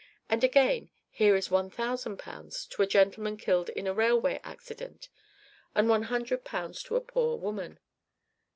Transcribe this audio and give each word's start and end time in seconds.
And, 0.31 0.43
again, 0.43 0.89
here 1.11 1.35
is 1.35 1.51
1000 1.51 2.17
pounds 2.17 2.65
to 2.65 2.81
a 2.81 2.87
gentleman 2.87 3.37
killed 3.37 3.69
in 3.69 3.85
a 3.85 3.93
railway 3.93 4.39
accident, 4.43 5.09
and 5.75 5.89
100 5.89 6.43
pounds 6.43 6.81
to 6.85 6.95
a 6.95 7.01
poor 7.01 7.37
woman. 7.37 7.77